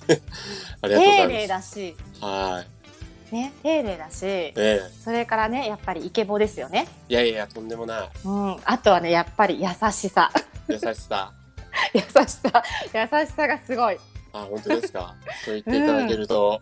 [0.83, 1.29] ありがとうござ丁います。
[1.29, 1.97] 寧だし。
[2.21, 2.65] は
[3.31, 3.35] い。
[3.35, 4.25] ね丁寧だし。
[4.25, 4.81] ええ。
[5.03, 6.87] それからねやっぱりイケボですよね。
[7.09, 8.11] いやいやとんでもない。
[8.25, 8.57] うん。
[8.65, 10.31] あとはねやっぱり優しさ。
[10.69, 11.33] 優しさ。
[11.95, 12.63] 優しさ。
[12.93, 13.99] 優しさがすごい。
[14.33, 15.15] あ本当ですか？
[15.45, 16.61] そう言っていただけると、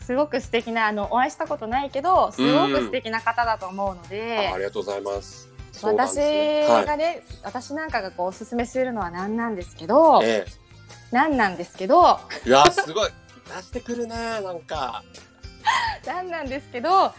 [0.00, 5.48] すごく素敵なあのお会いしたことないけどすごく素敵な方だと思うので、あありがとうございます。
[5.72, 10.63] そうなん私ですねがね、私なんかがこうおすすめするのは何なんですけど、え何
[11.14, 12.20] なんですけど。
[12.44, 13.10] えいやすごい。
[13.56, 15.02] 出してくるねなんか。
[16.06, 17.12] 何なんですけど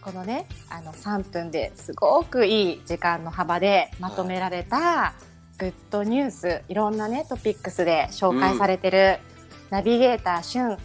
[0.00, 5.14] このねあの3分ですごくいい時間の幅でまとめられた
[5.58, 9.18] グッドニュースいろんなねトピックスで紹介されてる、
[9.70, 10.76] ナビゲーター旬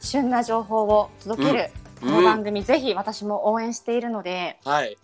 [0.00, 1.70] 旬な情報を届ける、
[2.00, 4.98] この番組、ぜひ私も応援しているのではい。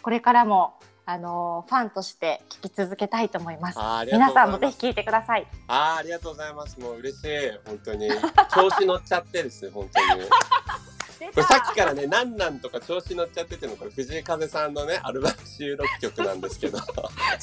[0.00, 0.74] これからも
[1.10, 3.78] あのファンとして聞き続けたいと思います。
[4.12, 5.46] 皆さんもぜひ聞いてください。
[5.66, 6.78] あーありがとうございます。
[6.78, 7.28] もう嬉しい。
[7.66, 8.08] 本当に。
[8.54, 9.68] 調子乗っちゃってです。
[9.72, 10.22] 本当に。
[10.22, 16.78] これさっきからね、なんなんとか調子乗っちゃってての、これ藤井風さんのね、アルバム収録曲なんですけど。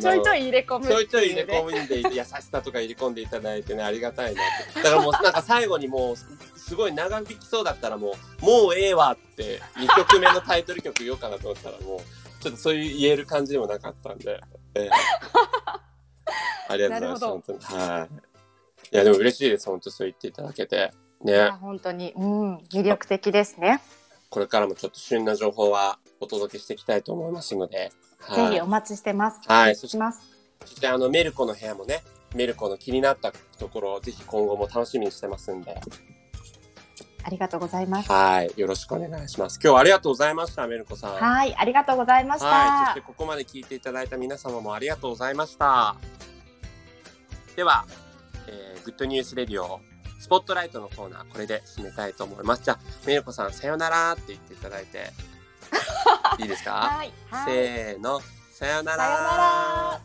[0.00, 4.42] ちょいちょい入れ込むちょいちょい入れ込んで、優しさとか入れ込んでいただいてね、ありがたいな。
[4.76, 12.00] だからもうなんか最後にもう、すごい長引きそうだったらもう、もうええわって、2曲目のタイトル曲言おうかなと思ったらもう、
[12.40, 14.40] ちょっとそういう言える感じでもなかったんで。
[14.74, 14.90] ええ
[16.68, 17.42] ありがとうございます。
[17.42, 17.58] 本当に。
[17.58, 18.14] はい。
[18.92, 19.68] いや、でも嬉しいです。
[19.68, 20.92] 本当そう言っていただけて。
[21.22, 21.50] ね。
[21.60, 23.82] 本当に、うん、魅力的ですね。
[24.30, 27.92] これからもちょっと旬な情報はお届けしていきたいと思いますので。
[28.20, 29.40] はいぜひお待ちしてます。
[29.46, 30.20] はいお待ちします。
[30.64, 35.80] そしてあのメルコの部屋もね、メルコの気になったところをぜひ今後も楽しみにしてますんで、
[37.22, 38.10] ありがとうございます。
[38.10, 39.58] はい、よろしくお願いします。
[39.62, 41.14] 今日はありがとうございました、メルコさん。
[41.16, 42.46] はい、ありがとうございました。
[42.46, 45.96] はい、そしてここまで聞いていただいた皆様もありがとうございました。
[47.56, 47.84] では、
[48.46, 49.80] えーグッドニュースレディオ
[50.18, 52.62] スポットライトのコーナー、これで締めたいと思います。
[52.64, 55.12] じゃあ、メルコさん、さよならって言っていただいて、
[56.40, 56.72] いいですか？
[56.72, 57.44] はい、はい。
[57.52, 58.20] せーの、
[58.52, 60.00] さよなさよなら。